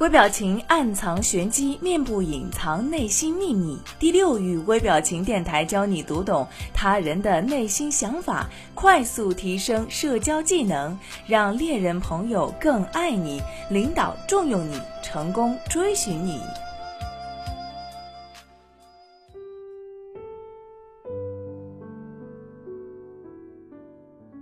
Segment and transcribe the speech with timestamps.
[0.00, 3.78] 微表情暗藏玄机，面部隐藏内心秘密。
[3.98, 16.40] 第六域微表情电台教你读懂他人的内心想法，快速提升社交技能，让恋人朋友更爱你，领导重用你，成功追寻你。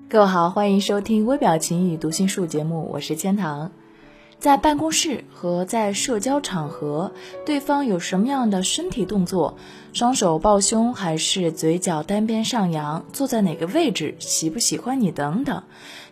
[0.08, 3.72] 各位好，欢迎收听微表情与读心术节目，我是千堂。
[4.38, 7.12] 在办公室和在社交场合，
[7.44, 9.56] 对方有什么样的身体动作，
[9.92, 15.64] 双手抱胸还是嘴角单边上扬，坐在哪个位置，喜不喜欢你等等，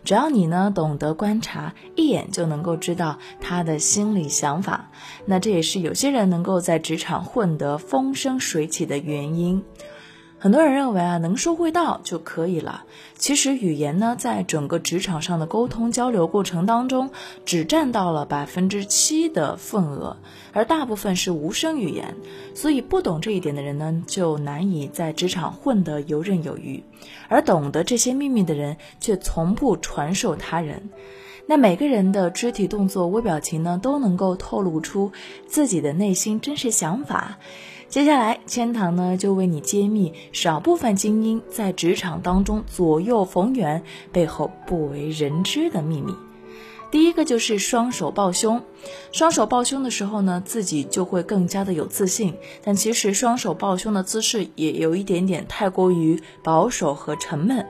[0.03, 4.91] 只要你呢懂得观察，一眼就能够知道他的心理想法。
[5.25, 9.63] 那这也是有些人能够在职场混得风生水起的原因。
[10.39, 12.85] 很多人认为啊，能说会道就可以了。
[13.17, 17.09] 其实语言呢，在整个职场上的沟通交流过程当中，
[17.43, 20.17] 只占到了百分之七的份额，
[20.53, 22.15] 而大部分是无声语言。
[22.53, 26.83] 所以不懂这一点的人呢，就难以在职场混得游刃有余；
[27.29, 30.89] 而懂得这些秘密的人，却从不传授他人。
[31.47, 35.13] 那每个人的肢体动作、微表情呢，都能够透露出
[35.47, 37.37] 自己的内心真实想法。
[37.89, 46.13] 接下来，千堂呢就为你揭秘少部分精英在职场当中左右逢源背后不为人知的秘密。
[46.89, 48.63] 第一个就是双手抱胸，
[49.11, 52.33] 双手抱胸的时候呢，自己就会更加的有自信。
[52.63, 57.65] 但其实双手抱胸的姿势也有一点点太过于保守和沉闷。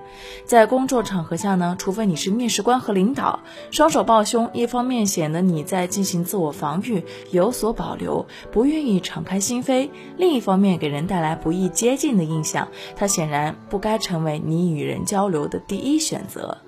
[0.45, 3.39] 在工作场合下呢，除非你是面试官和领导，
[3.71, 16.59] 双手抱胸，一方面显得你在进行自我防御，有所保留，不愿意敞开心扉；另一方面给人带来不易接近的印象，它显然不该成为你与人交流的第一选择。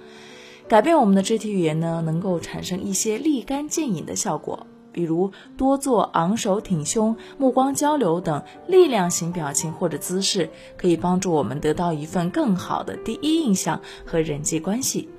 [0.69, 10.47] 改变我们的肢体语言呢，能够产生一些立竿见影的效果，比如多做昂首挺胸、目光交流等力量型表情或者姿势，
[10.77, 15.09] 可以帮助我们得到一份更好的第一印象和人际关系。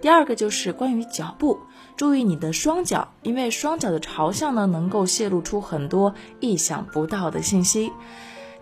[0.00, 1.58] 第二个就是关于脚步，
[1.96, 7.92] 注意你的双脚，因为双脚的朝向呢，能够泄露出很多意想不到的信息。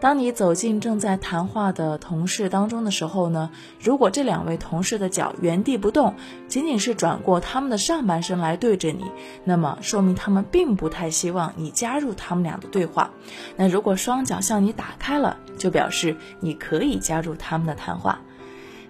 [0.03, 6.17] 当你走进正在谈话的同事当中的时候呢，如果这两位同事的脚原地不动，
[6.49, 9.05] 仅仅是转过他们的上半身来对着你，
[9.45, 13.13] 那么说明他们并不太希望你加入他们俩的对话。
[13.57, 18.19] 那如果双脚向你打开了，就表示你可以加入他们的谈话。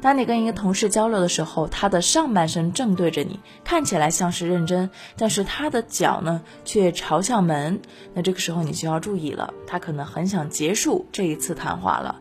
[0.02, 7.80] 当你跟一个同事交流的时候，他的上半身正对着你，看起来像是认真，但是他的脚呢却朝向门。
[8.12, 12.20] 那这个时候你就要注意了，他可能很想结束这一次谈话了。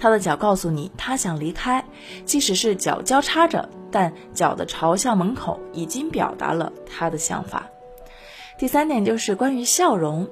[0.00, 1.84] 他的脚告诉你他想离开，
[2.24, 7.64] 即使是脚交叉着，但脚的朝向门口已经表达了他的想法。
[8.58, 10.28] 第三点就是关于笑容，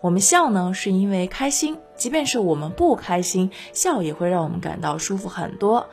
[0.00, 5.86] 我们笑呢是因为开心，即便是我们不开心，笑也会让我们感到舒服很多。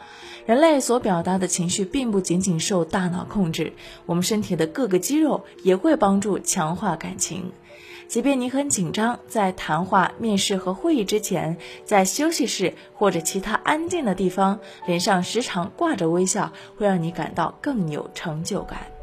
[0.46, 3.74] 人类所表达的情绪并不仅仅受大脑控制，
[4.06, 7.52] 我们身体的各个肌肉也会帮助强化感情。
[8.08, 18.95] 即便你很紧张，在谈话、面试和会议之前，在休息室或者其他安静的地方，脸上时常挂着微笑，会让你感到更有成就感。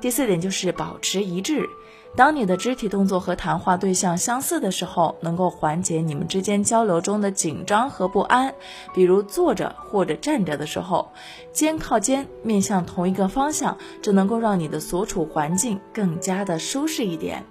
[0.00, 1.68] 第四点就是保持一致。
[2.14, 8.54] 当你的肢体动作和谈话对象相似的时候，能够缓解你们之间交流中的紧张和不安。
[8.94, 11.12] 比如坐着或者站着的时候，
[11.52, 17.44] 肩靠肩，面向同一个方向，这能够让你的所处环境更加的舒适一点。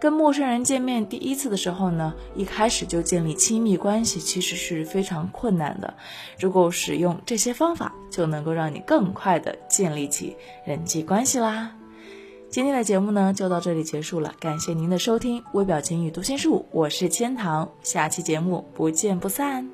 [0.00, 5.94] 跟陌生人见面第一次的时候呢，一开始就建立亲密关系，其实是非常困难的。
[6.38, 11.74] 如果使用这些方法，就能够让你更快的建立起人际关系啦。
[12.50, 14.32] 今天的节目呢，就到这里结束了。
[14.38, 19.73] 感谢您的收听，微表情与读心术，我是千堂，下期节目不见不散。